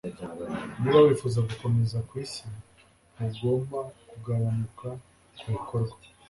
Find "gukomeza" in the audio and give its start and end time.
1.49-1.97